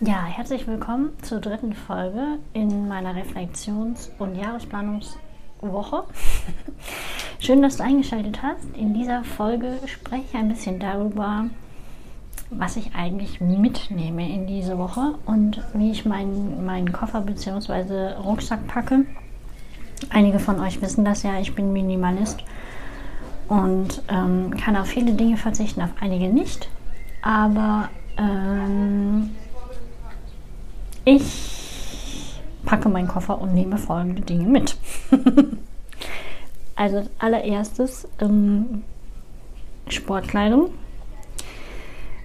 Ja, 0.00 0.24
herzlich 0.24 0.66
willkommen 0.66 1.12
zur 1.22 1.40
dritten 1.40 1.72
Folge 1.72 2.38
in 2.52 2.86
meiner 2.86 3.14
Reflexions- 3.14 4.10
und 4.18 4.36
Jahresplanungswoche. 4.36 6.04
Schön, 7.38 7.62
dass 7.62 7.78
du 7.78 7.84
eingeschaltet 7.84 8.42
hast. 8.42 8.66
In 8.76 8.92
dieser 8.92 9.24
Folge 9.24 9.78
spreche 9.86 10.24
ich 10.28 10.34
ein 10.34 10.48
bisschen 10.48 10.78
darüber, 10.78 11.46
was 12.50 12.76
ich 12.76 12.94
eigentlich 12.94 13.40
mitnehme 13.40 14.28
in 14.28 14.46
diese 14.46 14.76
Woche 14.76 15.14
und 15.24 15.62
wie 15.72 15.92
ich 15.92 16.04
meinen, 16.04 16.66
meinen 16.66 16.92
Koffer 16.92 17.22
bzw. 17.22 18.16
Rucksack 18.22 18.66
packe. 18.66 19.06
Einige 20.10 20.40
von 20.40 20.60
euch 20.60 20.82
wissen 20.82 21.06
das 21.06 21.22
ja, 21.22 21.40
ich 21.40 21.54
bin 21.54 21.72
Minimalist 21.72 22.44
und 23.48 24.02
ähm, 24.08 24.50
kann 24.56 24.76
auf 24.76 24.88
viele 24.88 25.12
Dinge 25.12 25.36
verzichten, 25.36 25.82
auf 25.82 25.90
einige 26.00 26.28
nicht. 26.28 26.68
Aber 27.22 27.88
ähm, 28.16 29.30
ich 31.04 32.40
packe 32.64 32.88
meinen 32.88 33.08
Koffer 33.08 33.40
und 33.40 33.54
nehme 33.54 33.78
folgende 33.78 34.22
Dinge 34.22 34.48
mit. 34.48 34.76
also 36.76 36.98
als 36.98 37.10
allererstes 37.18 38.08
ähm, 38.20 38.82
Sportkleidung, 39.88 40.70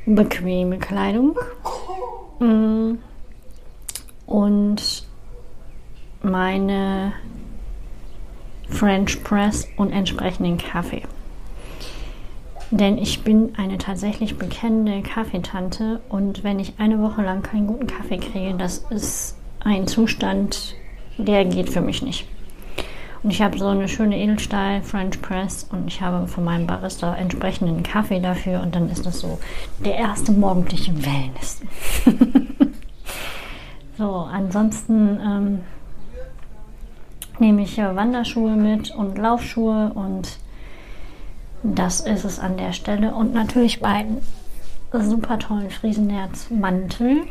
bequeme 0.05 0.79
Kleidung 0.79 1.37
mm, 2.39 2.93
und 4.25 5.07
meine 6.23 7.13
French 8.71 9.23
Press 9.23 9.67
und 9.77 9.91
entsprechenden 9.91 10.57
Kaffee. 10.57 11.03
Denn 12.71 12.97
ich 12.97 13.23
bin 13.23 13.53
eine 13.57 13.77
tatsächlich 13.77 14.37
bekennende 14.37 15.01
Kaffeetante 15.01 15.99
und 16.07 16.43
wenn 16.43 16.57
ich 16.57 16.73
eine 16.77 17.01
Woche 17.01 17.21
lang 17.21 17.41
keinen 17.41 17.67
guten 17.67 17.85
Kaffee 17.85 18.17
kriege, 18.17 18.55
das 18.57 18.79
ist 18.89 19.37
ein 19.59 19.87
Zustand, 19.87 20.75
der 21.17 21.45
geht 21.45 21.69
für 21.69 21.81
mich 21.81 22.01
nicht. 22.01 22.27
Und 23.23 23.29
ich 23.29 23.41
habe 23.41 23.57
so 23.59 23.67
eine 23.67 23.87
schöne 23.87 24.17
Edelstahl 24.17 24.81
French 24.81 25.21
Press 25.21 25.67
und 25.71 25.87
ich 25.87 26.01
habe 26.01 26.27
von 26.27 26.43
meinem 26.43 26.65
Barista 26.65 27.15
entsprechenden 27.15 27.83
Kaffee 27.83 28.19
dafür 28.19 28.61
und 28.61 28.73
dann 28.73 28.89
ist 28.89 29.05
das 29.05 29.19
so 29.19 29.37
der 29.83 29.95
erste 29.95 30.31
morgendliche 30.31 30.93
Wellness. 30.95 31.61
so, 33.97 34.11
ansonsten 34.11 35.19
ähm, 35.23 35.59
nehme 37.41 37.63
ich 37.63 37.77
Wanderschuhe 37.77 38.55
mit 38.55 38.91
und 38.91 39.17
Laufschuhe 39.17 39.91
und 39.93 40.37
das 41.63 41.99
ist 41.99 42.23
es 42.23 42.39
an 42.39 42.55
der 42.55 42.71
Stelle. 42.71 43.13
Und 43.13 43.33
natürlich 43.33 43.81
meinen 43.81 44.21
super 44.93 45.39
tollen 45.39 45.69
Friesenherzmantel, 45.69 47.23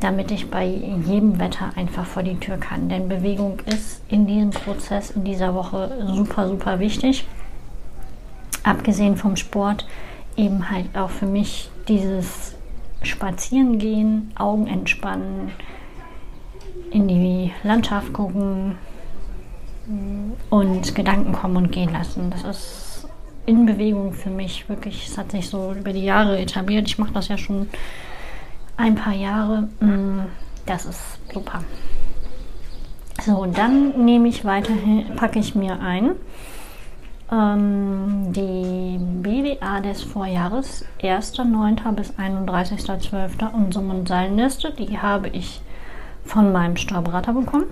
damit 0.00 0.30
ich 0.30 0.50
bei 0.50 0.64
jedem 0.64 1.38
Wetter 1.38 1.72
einfach 1.76 2.06
vor 2.06 2.22
die 2.22 2.38
Tür 2.38 2.56
kann. 2.56 2.88
Denn 2.88 3.08
Bewegung 3.08 3.60
ist 3.66 4.02
in 4.08 4.26
diesem 4.26 4.50
Prozess, 4.50 5.10
in 5.10 5.24
dieser 5.24 5.54
Woche 5.54 6.06
super, 6.14 6.48
super 6.48 6.78
wichtig. 6.78 7.26
Abgesehen 8.62 9.16
vom 9.16 9.36
Sport 9.36 9.86
eben 10.36 10.70
halt 10.70 10.96
auch 10.96 11.10
für 11.10 11.26
mich 11.26 11.68
dieses 11.88 12.54
Spazierengehen, 13.02 14.30
Augen 14.36 14.68
entspannen, 14.68 15.50
in 16.92 17.08
die 17.08 17.52
Landschaft 17.64 18.12
gucken 18.12 18.76
und 20.50 20.94
Gedanken 20.94 21.32
kommen 21.32 21.56
und 21.56 21.72
gehen 21.72 21.92
lassen. 21.92 22.30
Das 22.30 22.44
ist 22.44 23.08
in 23.46 23.66
Bewegung 23.66 24.12
für 24.12 24.30
mich. 24.30 24.68
Wirklich, 24.68 25.08
es 25.08 25.18
hat 25.18 25.32
sich 25.32 25.48
so 25.48 25.72
über 25.72 25.92
die 25.92 26.04
Jahre 26.04 26.38
etabliert. 26.38 26.86
Ich 26.88 26.98
mache 26.98 27.12
das 27.12 27.28
ja 27.28 27.36
schon 27.36 27.68
ein 28.76 28.94
paar 28.94 29.14
Jahre. 29.14 29.68
Mm, 29.80 30.26
das 30.66 30.86
ist 30.86 31.18
super. 31.32 31.64
So, 33.24 33.46
dann 33.46 34.04
nehme 34.04 34.28
ich 34.28 34.44
weiterhin, 34.44 35.14
packe 35.16 35.38
ich 35.38 35.54
mir 35.54 35.80
ein 35.80 36.12
ähm, 37.32 38.32
die 38.32 38.98
BWA 38.98 39.80
des 39.80 40.02
Vorjahres, 40.02 40.84
1.9. 41.00 41.92
bis 41.92 42.12
31.12. 42.12 43.52
und 43.52 43.72
Summen- 43.72 44.00
und 44.00 44.08
Seilenliste. 44.08 44.72
Die 44.72 44.98
habe 44.98 45.28
ich 45.28 45.62
von 46.24 46.52
meinem 46.52 46.76
Steuerberater 46.76 47.32
bekommen. 47.32 47.66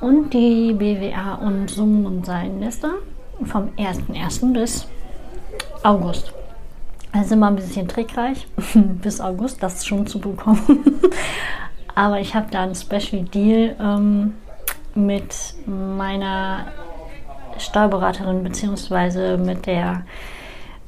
Und 0.00 0.30
die 0.30 0.72
BWA 0.74 1.34
und 1.36 1.70
Summen- 1.70 2.06
und 2.06 2.26
Seilenliste 2.26 2.90
vom 3.44 3.70
1.1. 3.76 4.52
bis 4.52 4.86
August. 5.82 6.32
Ist 7.18 7.32
immer 7.32 7.46
ein 7.46 7.56
bisschen 7.56 7.88
trickreich, 7.88 8.46
bis 8.74 9.20
August 9.20 9.62
das 9.62 9.86
schon 9.86 10.06
zu 10.06 10.18
bekommen. 10.18 11.00
Aber 11.94 12.20
ich 12.20 12.34
habe 12.34 12.48
da 12.50 12.62
einen 12.62 12.74
Special 12.74 13.22
Deal 13.24 13.74
ähm, 13.80 14.34
mit 14.94 15.54
meiner 15.66 16.66
Steuerberaterin 17.56 18.42
bzw. 18.42 19.38
mit 19.38 19.64
der 19.64 20.02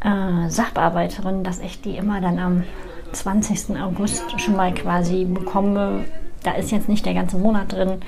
äh, 0.01 0.51
Sachbearbeiterin, 0.51 1.45
dass 1.45 1.61
ich 1.61 1.81
die 1.81 1.97
immer 1.97 2.21
dann 2.21 2.39
am 2.39 2.65
20. 3.13 3.81
August 3.81 4.39
schon 4.39 4.57
mal 4.57 4.75
quasi 4.75 5.25
bekomme. 5.25 6.05
Da 6.43 6.53
ist 6.53 6.71
jetzt 6.71 6.91
nicht 6.91 7.07
der 7.07 7.15
ganze 7.15 7.39
Monat 7.39 7.73
drin, 7.73 8.03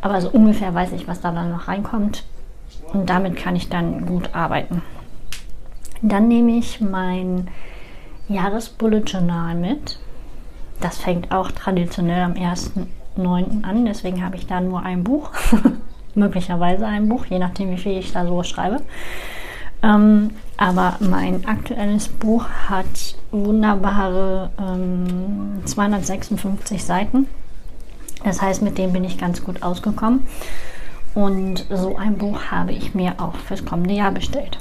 aber 0.00 0.20
so 0.20 0.30
ungefähr 0.30 0.74
weiß 0.74 0.92
ich, 0.92 1.08
was 1.08 1.20
da 1.20 1.32
dann 1.32 1.50
noch 1.50 1.68
reinkommt. 1.68 2.24
Und 2.92 3.10
damit 3.10 3.36
kann 3.36 3.56
ich 3.56 3.68
dann 3.68 4.06
gut 4.06 4.30
arbeiten. 4.34 4.82
Dann 6.02 6.28
nehme 6.28 6.52
ich 6.52 6.80
mein 6.80 7.48
Jahresbullet 8.28 9.10
Journal 9.10 9.54
mit. 9.54 9.98
Das 10.80 10.98
fängt 10.98 11.32
auch 11.32 11.50
traditionell 11.50 12.22
am 12.22 12.34
1.9. 12.34 13.64
an, 13.64 13.84
deswegen 13.86 14.24
habe 14.24 14.36
ich 14.36 14.46
da 14.46 14.60
nur 14.60 14.82
ein 14.82 15.04
Buch. 15.04 15.30
Möglicherweise 16.14 16.86
ein 16.86 17.08
Buch, 17.08 17.26
je 17.26 17.38
nachdem, 17.38 17.70
wie 17.70 17.78
viel 17.78 17.98
ich 17.98 18.12
da 18.12 18.26
so 18.26 18.42
schreibe. 18.42 18.80
Ähm, 19.82 20.30
aber 20.56 20.96
mein 21.00 21.46
aktuelles 21.46 22.08
Buch 22.08 22.46
hat 22.68 23.16
wunderbare 23.30 24.50
ähm, 24.58 25.60
256 25.64 26.82
Seiten. 26.84 27.26
Das 28.26 28.42
heißt, 28.42 28.60
mit 28.60 28.76
dem 28.76 28.92
bin 28.92 29.04
ich 29.04 29.18
ganz 29.18 29.44
gut 29.44 29.62
ausgekommen. 29.62 30.26
Und 31.14 31.64
so 31.70 31.96
ein 31.96 32.18
Buch 32.18 32.46
habe 32.50 32.72
ich 32.72 32.92
mir 32.92 33.14
auch 33.18 33.36
fürs 33.36 33.64
kommende 33.64 33.94
Jahr 33.94 34.10
bestellt. 34.10 34.58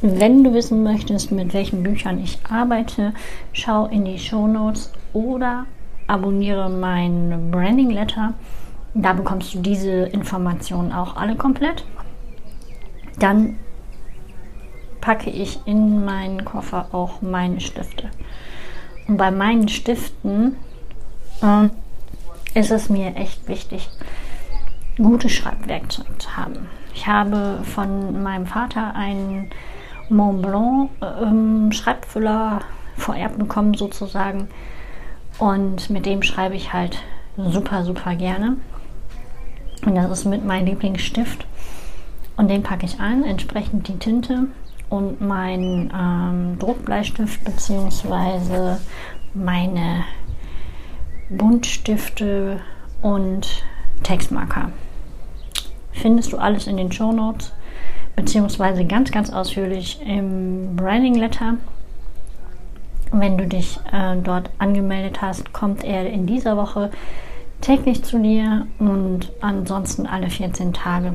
Wenn 0.00 0.42
du 0.42 0.54
wissen 0.54 0.82
möchtest, 0.82 1.30
mit 1.30 1.52
welchen 1.52 1.82
Büchern 1.82 2.18
ich 2.18 2.38
arbeite, 2.48 3.12
schau 3.52 3.84
in 3.86 4.06
die 4.06 4.18
Show 4.18 4.46
Notes 4.46 4.90
oder 5.12 5.66
abonniere 6.06 6.70
mein 6.70 7.50
Branding 7.50 7.90
Letter. 7.90 8.32
Da 8.94 9.12
bekommst 9.12 9.54
du 9.54 9.60
diese 9.60 10.04
Informationen 10.06 10.90
auch 10.90 11.16
alle 11.16 11.36
komplett. 11.36 11.84
Dann 13.18 13.58
packe 15.02 15.28
ich 15.28 15.60
in 15.66 16.02
meinen 16.06 16.46
Koffer 16.46 16.86
auch 16.92 17.20
meine 17.20 17.60
Stifte. 17.60 18.08
Und 19.06 19.18
bei 19.18 19.30
meinen 19.30 19.68
Stiften 19.68 20.56
äh, 21.42 21.68
ist 22.54 22.70
es 22.70 22.88
mir 22.88 23.16
echt 23.16 23.48
wichtig, 23.48 23.88
gutes 24.96 25.32
Schreibwerkzeug 25.32 26.20
zu 26.20 26.36
haben. 26.36 26.68
Ich 26.94 27.06
habe 27.06 27.58
von 27.64 28.22
meinem 28.22 28.46
Vater 28.46 28.94
einen 28.94 29.50
Mont 30.08 30.42
Blanc 30.42 30.90
ähm, 31.02 31.72
Schreibfüller 31.72 32.60
vererbt 32.96 33.38
bekommen 33.38 33.74
sozusagen 33.74 34.48
und 35.38 35.90
mit 35.90 36.06
dem 36.06 36.22
schreibe 36.22 36.54
ich 36.54 36.72
halt 36.72 37.02
super, 37.36 37.84
super 37.84 38.14
gerne. 38.14 38.56
Und 39.84 39.96
das 39.96 40.10
ist 40.10 40.24
mit 40.24 40.44
meinem 40.44 40.66
Lieblingsstift. 40.66 41.46
Und 42.36 42.48
den 42.48 42.62
packe 42.62 42.86
ich 42.86 43.00
ein, 43.00 43.24
entsprechend 43.24 43.88
die 43.88 43.98
Tinte 43.98 44.46
und 44.88 45.20
mein 45.20 45.92
ähm, 45.94 46.58
Druckbleistift 46.58 47.44
bzw. 47.44 48.76
meine 49.34 50.04
Buntstifte 51.36 52.60
und 53.02 53.64
Textmarker 54.02 54.70
findest 55.94 56.32
du 56.32 56.36
alles 56.36 56.66
in 56.66 56.76
den 56.76 56.92
Show 56.92 57.12
Notes, 57.12 57.52
beziehungsweise 58.16 58.84
ganz, 58.84 59.10
ganz 59.10 59.32
ausführlich 59.32 60.00
im 60.04 60.76
Branding 60.76 61.14
Letter. 61.14 61.54
Wenn 63.10 63.38
du 63.38 63.46
dich 63.46 63.78
äh, 63.92 64.16
dort 64.22 64.50
angemeldet 64.58 65.22
hast, 65.22 65.52
kommt 65.52 65.84
er 65.84 66.10
in 66.10 66.26
dieser 66.26 66.56
Woche 66.56 66.90
täglich 67.60 68.02
zu 68.02 68.18
dir 68.18 68.66
und 68.78 69.32
ansonsten 69.40 70.06
alle 70.06 70.28
14 70.28 70.72
Tage. 70.72 71.14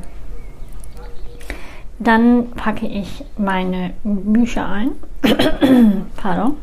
Dann 1.98 2.50
packe 2.52 2.86
ich 2.86 3.24
meine 3.36 3.92
Bücher 4.02 4.66
ein. 4.66 4.92
Pardon. 6.16 6.56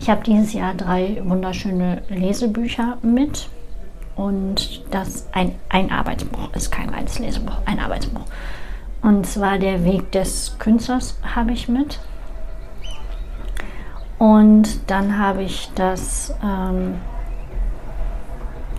Ich 0.00 0.08
habe 0.08 0.22
dieses 0.24 0.54
Jahr 0.54 0.72
drei 0.72 1.20
wunderschöne 1.22 2.02
Lesebücher 2.08 2.96
mit. 3.02 3.48
Und 4.16 4.82
das 4.90 5.28
ein, 5.32 5.54
ein 5.68 5.92
Arbeitsbuch 5.92 6.52
ist 6.54 6.70
kein 6.72 6.88
reines 6.88 7.18
Lesebuch, 7.18 7.56
ein 7.66 7.78
Arbeitsbuch. 7.78 8.24
Und 9.02 9.26
zwar 9.26 9.58
der 9.58 9.84
Weg 9.84 10.10
des 10.12 10.56
Künstlers 10.58 11.18
habe 11.34 11.52
ich 11.52 11.68
mit. 11.68 12.00
Und 14.18 14.90
dann 14.90 15.18
habe 15.18 15.42
ich 15.42 15.70
das, 15.74 16.34
ähm, 16.42 16.96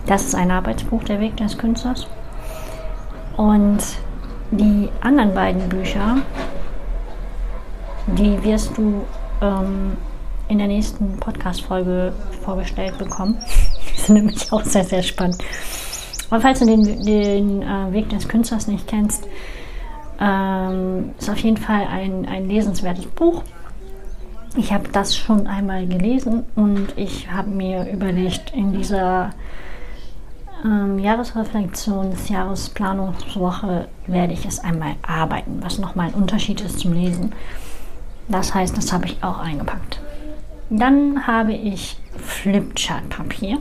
das 0.06 0.26
ist 0.26 0.34
ein 0.34 0.50
Arbeitsbuch, 0.50 1.04
der 1.04 1.20
Weg 1.20 1.36
des 1.36 1.56
Künstlers. 1.56 2.06
Und 3.36 3.78
die 4.50 4.88
anderen 5.00 5.34
beiden 5.34 5.68
Bücher, 5.68 6.18
die 8.06 8.42
wirst 8.42 8.76
du 8.76 9.04
ähm, 9.40 9.96
in 10.52 10.58
der 10.58 10.68
nächsten 10.68 11.16
Podcast-Folge 11.16 12.12
vorgestellt 12.42 12.98
bekommen. 12.98 13.38
Die 13.96 14.00
sind 14.02 14.16
nämlich 14.16 14.52
auch 14.52 14.62
sehr, 14.64 14.84
sehr 14.84 15.02
spannend. 15.02 15.38
Aber 16.28 16.42
falls 16.42 16.58
du 16.58 16.66
den, 16.66 16.84
den 17.04 17.62
äh, 17.62 17.92
Weg 17.92 18.10
des 18.10 18.28
Künstlers 18.28 18.66
nicht 18.66 18.86
kennst, 18.86 19.26
ähm, 20.20 21.12
ist 21.18 21.30
auf 21.30 21.38
jeden 21.38 21.56
Fall 21.56 21.86
ein, 21.90 22.26
ein 22.26 22.48
lesenswertes 22.48 23.06
Buch. 23.06 23.42
Ich 24.54 24.74
habe 24.74 24.88
das 24.92 25.16
schon 25.16 25.46
einmal 25.46 25.86
gelesen 25.86 26.44
und 26.54 26.88
ich 26.96 27.30
habe 27.30 27.48
mir 27.48 27.90
überlegt, 27.90 28.52
in 28.54 28.74
dieser 28.74 29.30
ähm, 30.62 30.98
Jahresreflexion 30.98 32.10
des 32.10 32.28
Jahresplanungswoche 32.28 33.88
werde 34.06 34.34
ich 34.34 34.44
es 34.44 34.60
einmal 34.60 34.96
arbeiten, 35.00 35.60
was 35.62 35.78
nochmal 35.78 36.08
ein 36.08 36.14
Unterschied 36.14 36.60
ist 36.60 36.80
zum 36.80 36.92
Lesen. 36.92 37.32
Das 38.28 38.54
heißt, 38.54 38.76
das 38.76 38.92
habe 38.92 39.06
ich 39.06 39.24
auch 39.24 39.38
eingepackt. 39.38 40.02
Dann 40.74 41.26
habe 41.26 41.52
ich 41.52 41.98
Flipchart-Papier 42.16 43.58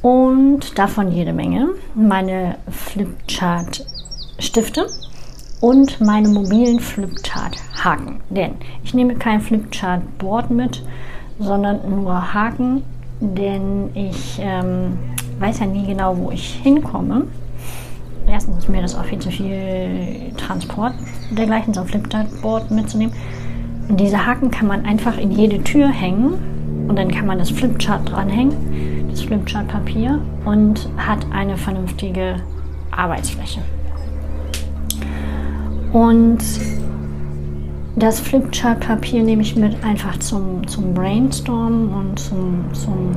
und 0.00 0.78
davon 0.78 1.12
jede 1.12 1.34
Menge. 1.34 1.74
Meine 1.94 2.56
Flipchart-Stifte 2.70 4.86
und 5.60 6.00
meine 6.00 6.30
mobilen 6.30 6.80
Flipchart-Haken. 6.80 8.20
Denn 8.30 8.54
ich 8.82 8.94
nehme 8.94 9.16
kein 9.16 9.42
Flipchart-Board 9.42 10.50
mit, 10.50 10.82
sondern 11.38 11.90
nur 11.90 12.32
Haken, 12.32 12.82
denn 13.20 13.90
ich 13.92 14.38
ähm, 14.40 14.98
weiß 15.38 15.60
ja 15.60 15.66
nie 15.66 15.86
genau, 15.86 16.16
wo 16.16 16.30
ich 16.30 16.54
hinkomme. 16.62 17.26
Erstens 18.26 18.56
ist 18.56 18.70
mir 18.70 18.80
das 18.80 18.94
auch 18.94 19.04
viel 19.04 19.18
zu 19.18 19.30
viel 19.30 20.32
Transport 20.38 20.94
dergleichen, 21.30 21.74
so 21.74 21.82
ein 21.82 21.88
Flipchart-Board 21.88 22.70
mitzunehmen. 22.70 23.12
Und 23.88 24.00
diese 24.00 24.26
Haken 24.26 24.50
kann 24.50 24.66
man 24.66 24.84
einfach 24.84 25.16
in 25.16 25.30
jede 25.30 25.62
Tür 25.62 25.88
hängen 25.88 26.86
und 26.88 26.96
dann 26.96 27.10
kann 27.10 27.26
man 27.26 27.38
das 27.38 27.50
Flipchart 27.50 28.10
dranhängen, 28.10 29.08
das 29.10 29.22
Flipchart-Papier 29.22 30.20
und 30.44 30.88
hat 30.96 31.26
eine 31.32 31.56
vernünftige 31.56 32.36
Arbeitsfläche. 32.90 33.60
Und 35.92 36.38
das 37.94 38.20
Flipchart-Papier 38.20 39.22
nehme 39.22 39.42
ich 39.42 39.56
mit 39.56 39.82
einfach 39.84 40.18
zum, 40.18 40.66
zum 40.66 40.92
Brainstormen 40.92 41.88
und 41.88 42.18
zum, 42.18 42.64
zum 42.72 43.12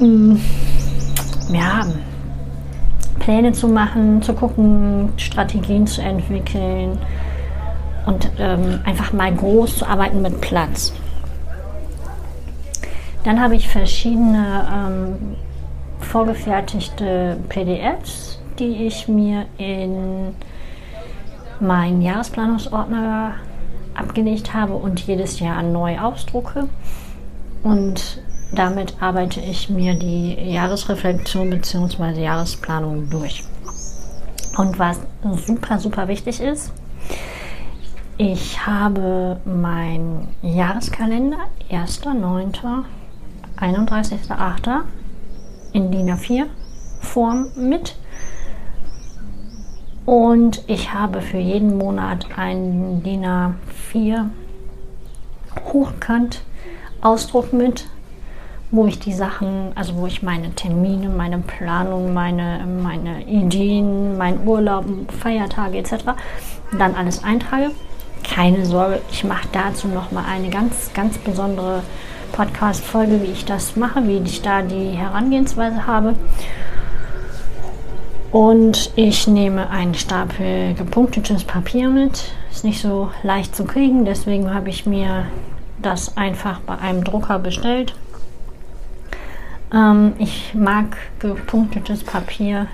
mm, 0.00 0.36
ja, 1.52 1.86
Pläne 3.18 3.52
zu 3.52 3.68
machen, 3.68 4.22
zu 4.22 4.32
gucken, 4.32 5.10
Strategien 5.16 5.86
zu 5.86 6.00
entwickeln 6.00 6.98
und 8.10 8.28
ähm, 8.38 8.80
einfach 8.84 9.12
mal 9.12 9.32
groß 9.32 9.78
zu 9.78 9.86
arbeiten 9.86 10.20
mit 10.20 10.40
Platz. 10.40 10.92
Dann 13.24 13.40
habe 13.40 13.54
ich 13.54 13.68
verschiedene 13.68 14.66
ähm, 14.72 15.36
vorgefertigte 16.00 17.38
PDFs, 17.48 18.40
die 18.58 18.86
ich 18.86 19.06
mir 19.06 19.46
in 19.58 20.34
meinen 21.60 22.02
Jahresplanungsordner 22.02 23.34
abgelegt 23.94 24.54
habe 24.54 24.72
und 24.72 25.06
jedes 25.06 25.38
Jahr 25.38 25.62
neu 25.62 25.98
ausdrucke. 26.00 26.68
Und 27.62 28.20
damit 28.52 28.94
arbeite 29.00 29.40
ich 29.40 29.70
mir 29.70 29.94
die 29.94 30.34
Jahresreflexion 30.34 31.50
bzw. 31.50 32.24
Jahresplanung 32.24 33.08
durch. 33.08 33.44
Und 34.56 34.78
was 34.80 34.98
super, 35.46 35.78
super 35.78 36.08
wichtig 36.08 36.40
ist, 36.40 36.72
ich 38.20 38.66
habe 38.66 39.40
meinen 39.46 40.28
Jahreskalender 40.42 41.38
1.9., 41.70 42.84
31.8. 43.58 44.80
in 45.72 45.90
DIN 45.90 46.10
A4 46.10 46.44
Form 47.00 47.46
mit. 47.56 47.96
Und 50.04 50.62
ich 50.66 50.92
habe 50.92 51.22
für 51.22 51.38
jeden 51.38 51.78
Monat 51.78 52.26
einen 52.36 53.02
DIN 53.02 53.24
A4 53.24 54.26
hochkant 55.72 56.42
Ausdruck 57.00 57.54
mit, 57.54 57.88
wo 58.70 58.84
ich 58.84 58.98
die 58.98 59.14
Sachen, 59.14 59.72
also 59.76 59.96
wo 59.96 60.06
ich 60.06 60.22
meine 60.22 60.50
Termine, 60.50 61.08
meine 61.08 61.38
Planung, 61.38 62.12
meine, 62.12 62.66
meine 62.66 63.24
Ideen, 63.24 64.18
mein 64.18 64.46
Urlaub, 64.46 64.84
Feiertage 65.10 65.78
etc. 65.78 66.04
dann 66.78 66.94
alles 66.94 67.24
eintrage 67.24 67.70
keine 68.30 68.64
Sorge, 68.64 69.02
ich 69.10 69.24
mache 69.24 69.48
dazu 69.52 69.88
nochmal 69.88 70.24
eine 70.28 70.50
ganz, 70.50 70.92
ganz 70.94 71.18
besondere 71.18 71.82
Podcast-Folge, 72.32 73.22
wie 73.22 73.32
ich 73.32 73.44
das 73.44 73.74
mache, 73.74 74.06
wie 74.06 74.18
ich 74.18 74.40
da 74.40 74.62
die 74.62 74.92
Herangehensweise 74.92 75.86
habe. 75.86 76.14
Und 78.30 78.92
ich 78.94 79.26
nehme 79.26 79.68
einen 79.70 79.94
Stapel 79.94 80.74
gepunktetes 80.74 81.42
Papier 81.42 81.90
mit. 81.90 82.30
Ist 82.52 82.64
nicht 82.64 82.80
so 82.80 83.10
leicht 83.24 83.56
zu 83.56 83.64
kriegen, 83.64 84.04
deswegen 84.04 84.54
habe 84.54 84.70
ich 84.70 84.86
mir 84.86 85.26
das 85.82 86.16
einfach 86.16 86.60
bei 86.60 86.78
einem 86.78 87.02
Drucker 87.02 87.40
bestellt. 87.40 87.94
Ähm, 89.74 90.12
ich 90.18 90.54
mag 90.54 90.96
gepunktetes 91.18 92.04
Papier 92.04 92.68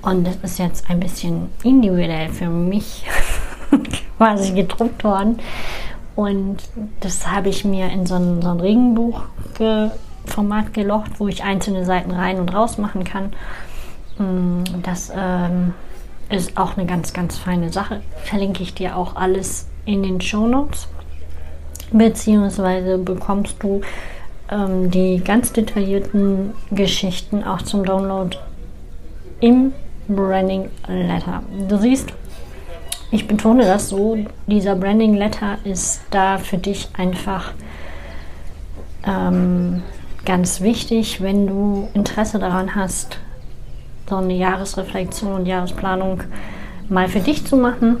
und 0.00 0.26
das 0.26 0.36
ist 0.36 0.58
jetzt 0.58 0.88
ein 0.88 1.00
bisschen 1.00 1.50
individuell 1.62 2.30
für 2.30 2.48
mich. 2.48 3.04
quasi 4.20 4.52
gedruckt 4.52 5.02
worden. 5.02 5.40
Und 6.14 6.58
das 7.00 7.26
habe 7.26 7.48
ich 7.48 7.64
mir 7.64 7.88
in 7.88 8.04
so 8.04 8.16
ein, 8.16 8.42
so 8.42 8.50
ein 8.50 8.60
Regenbuch-Format 8.60 10.74
gelocht, 10.74 11.12
wo 11.18 11.26
ich 11.28 11.42
einzelne 11.42 11.86
Seiten 11.86 12.10
rein 12.10 12.38
und 12.38 12.54
raus 12.54 12.76
machen 12.76 13.04
kann. 13.04 13.32
Mm, 14.18 14.64
das 14.82 15.10
ähm, 15.16 15.72
ist 16.28 16.58
auch 16.58 16.76
eine 16.76 16.84
ganz, 16.84 17.14
ganz 17.14 17.38
feine 17.38 17.72
Sache. 17.72 18.02
Verlinke 18.22 18.62
ich 18.62 18.74
dir 18.74 18.94
auch 18.94 19.16
alles 19.16 19.66
in 19.86 20.02
den 20.02 20.20
Show 20.20 20.46
Notes. 20.46 20.86
Beziehungsweise 21.90 22.98
bekommst 22.98 23.62
du 23.62 23.80
ähm, 24.50 24.90
die 24.90 25.22
ganz 25.24 25.54
detaillierten 25.54 26.52
Geschichten 26.70 27.42
auch 27.42 27.62
zum 27.62 27.86
Download 27.86 28.36
im 29.40 29.72
Branding 30.08 30.68
Letter. 30.86 31.42
Du 31.68 31.78
siehst, 31.78 32.12
ich 33.10 33.26
betone 33.26 33.64
das 33.64 33.88
so, 33.88 34.18
dieser 34.46 34.76
Branding 34.76 35.14
Letter 35.14 35.58
ist 35.64 36.02
da 36.10 36.38
für 36.38 36.58
dich 36.58 36.88
einfach 36.96 37.52
ähm, 39.04 39.82
ganz 40.24 40.60
wichtig, 40.60 41.20
wenn 41.20 41.46
du 41.46 41.88
Interesse 41.94 42.38
daran 42.38 42.74
hast, 42.74 43.18
so 44.08 44.16
eine 44.16 44.34
Jahresreflexion 44.34 45.32
und 45.32 45.46
Jahresplanung 45.46 46.22
mal 46.88 47.08
für 47.08 47.20
dich 47.20 47.46
zu 47.46 47.56
machen. 47.56 47.98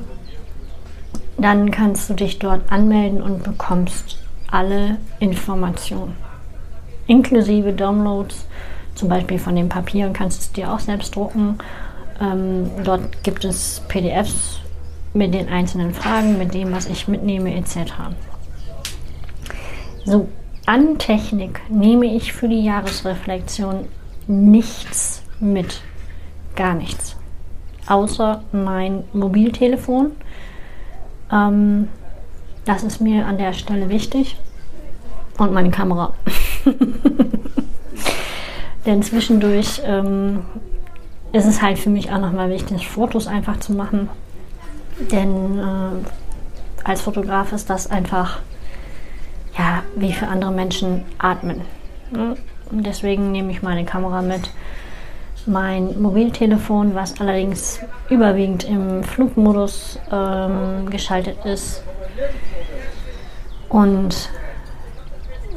Dann 1.38 1.70
kannst 1.70 2.10
du 2.10 2.14
dich 2.14 2.38
dort 2.38 2.70
anmelden 2.70 3.22
und 3.22 3.42
bekommst 3.42 4.18
alle 4.50 4.98
Informationen, 5.20 6.16
inklusive 7.06 7.72
Downloads, 7.72 8.46
zum 8.94 9.08
Beispiel 9.08 9.38
von 9.38 9.56
den 9.56 9.68
Papieren 9.68 10.12
kannst 10.12 10.38
du 10.38 10.42
es 10.42 10.52
dir 10.52 10.72
auch 10.72 10.80
selbst 10.80 11.16
drucken. 11.16 11.58
Ähm, 12.20 12.70
dort 12.84 13.22
gibt 13.22 13.44
es 13.44 13.80
PDFs 13.88 14.60
mit 15.12 15.34
den 15.34 15.48
einzelnen 15.48 15.92
Fragen, 15.92 16.38
mit 16.38 16.54
dem, 16.54 16.72
was 16.72 16.86
ich 16.86 17.08
mitnehme, 17.08 17.54
etc. 17.54 17.92
So, 20.04 20.28
an 20.66 20.98
Technik 20.98 21.60
nehme 21.68 22.06
ich 22.06 22.32
für 22.32 22.48
die 22.48 22.64
Jahresreflexion 22.64 23.86
nichts 24.26 25.22
mit. 25.40 25.82
Gar 26.54 26.74
nichts. 26.74 27.16
Außer 27.86 28.42
mein 28.52 29.04
Mobiltelefon. 29.12 30.12
Ähm, 31.32 31.88
das 32.64 32.82
ist 32.82 33.00
mir 33.00 33.26
an 33.26 33.38
der 33.38 33.52
Stelle 33.52 33.88
wichtig. 33.88 34.36
Und 35.38 35.52
meine 35.52 35.70
Kamera. 35.70 36.12
Denn 38.86 39.02
zwischendurch 39.02 39.82
ähm, 39.84 40.44
ist 41.32 41.46
es 41.46 41.62
halt 41.62 41.78
für 41.78 41.90
mich 41.90 42.12
auch 42.12 42.20
nochmal 42.20 42.50
wichtig, 42.50 42.88
Fotos 42.88 43.26
einfach 43.26 43.58
zu 43.58 43.72
machen. 43.72 44.08
Denn 45.00 45.58
äh, 45.58 46.84
als 46.84 47.00
Fotograf 47.00 47.52
ist 47.52 47.70
das 47.70 47.90
einfach, 47.90 48.40
ja, 49.58 49.82
wie 49.96 50.12
für 50.12 50.28
andere 50.28 50.52
Menschen 50.52 51.04
atmen. 51.18 51.62
Und 52.12 52.86
deswegen 52.86 53.32
nehme 53.32 53.50
ich 53.52 53.62
meine 53.62 53.84
Kamera 53.84 54.22
mit, 54.22 54.50
mein 55.46 56.00
Mobiltelefon, 56.00 56.94
was 56.94 57.20
allerdings 57.20 57.80
überwiegend 58.10 58.64
im 58.64 59.02
Flugmodus 59.02 59.98
ähm, 60.12 60.90
geschaltet 60.90 61.44
ist. 61.44 61.82
Und 63.68 64.28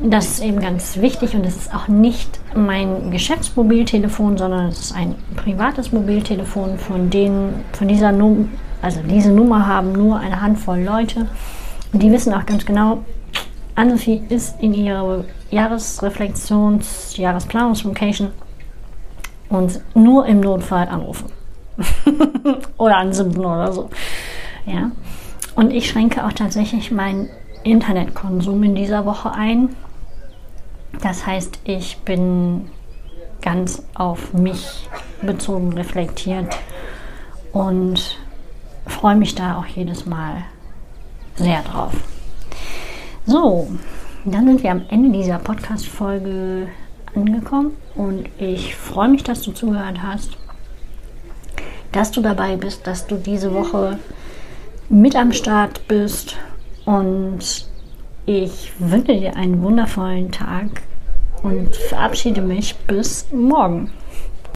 das 0.02 0.26
ist 0.26 0.44
eben 0.44 0.60
ganz 0.60 0.98
wichtig 0.98 1.36
und 1.36 1.46
es 1.46 1.56
ist 1.56 1.74
auch 1.74 1.88
nicht 1.88 2.40
mein 2.56 3.12
Geschäftsmobiltelefon, 3.12 4.38
sondern 4.38 4.68
es 4.68 4.80
ist 4.80 4.96
ein 4.96 5.16
privates 5.36 5.92
Mobiltelefon, 5.92 6.78
von 6.78 7.10
denen, 7.10 7.64
von 7.74 7.88
dieser 7.88 8.12
Nummer, 8.12 8.46
also 8.84 9.00
diese 9.02 9.32
Nummer 9.32 9.66
haben 9.66 9.94
nur 9.94 10.20
eine 10.20 10.42
Handvoll 10.42 10.82
Leute. 10.82 11.28
Und 11.94 12.04
die 12.04 12.12
wissen 12.12 12.34
auch 12.34 12.46
ganz 12.46 12.66
genau, 12.66 13.06
Anne-Sophie 13.76 14.24
ist 14.28 14.62
in 14.62 14.74
ihrer 14.74 15.24
Jahresreflexions-, 15.52 17.18
Jahresplanungslocation 17.18 18.32
und 19.48 19.80
nur 19.96 20.26
im 20.26 20.42
Notfall 20.42 20.90
anrufen. 20.90 21.32
oder 22.78 22.98
ansimpen 22.98 23.46
oder 23.46 23.72
so. 23.72 23.90
Ja. 24.66 24.92
Und 25.56 25.72
ich 25.72 25.88
schränke 25.88 26.26
auch 26.26 26.34
tatsächlich 26.34 26.92
meinen 26.92 27.30
Internetkonsum 27.64 28.64
in 28.64 28.76
dieser 28.76 29.06
Woche 29.06 29.32
ein. 29.32 29.70
Das 31.02 31.26
heißt, 31.26 31.60
ich 31.64 32.00
bin 32.00 32.70
ganz 33.42 33.82
auf 33.96 34.34
mich 34.34 34.90
bezogen 35.22 35.72
reflektiert 35.72 36.54
und 37.54 38.18
freue 38.86 39.16
mich 39.16 39.36
da 39.36 39.58
auch 39.58 39.66
jedes 39.66 40.06
Mal 40.06 40.44
sehr 41.36 41.62
drauf. 41.62 41.94
So, 43.26 43.68
dann 44.26 44.48
sind 44.48 44.64
wir 44.64 44.72
am 44.72 44.84
Ende 44.90 45.18
dieser 45.18 45.40
Podcast-Folge 45.40 46.68
angekommen 47.16 47.72
und 47.96 48.30
ich 48.38 48.76
freue 48.76 49.10
mich, 49.10 49.24
dass 49.24 49.42
du 49.42 49.52
zugehört 49.52 50.02
hast, 50.02 50.38
dass 51.92 52.12
du 52.12 52.22
dabei 52.22 52.56
bist, 52.56 52.88
dass 52.88 53.08
du 53.08 53.16
diese 53.16 53.54
Woche 53.54 54.00
mit 54.90 55.16
am 55.16 55.32
Start 55.32 55.88
bist 55.88 56.36
und 56.86 57.68
ich 58.26 58.72
wünsche 58.80 59.20
dir 59.20 59.36
einen 59.36 59.62
wundervollen 59.62 60.32
Tag 60.32 60.84
und 61.44 61.76
verabschiede 61.76 62.42
mich 62.42 62.76
bis 62.88 63.28
morgen. 63.32 63.92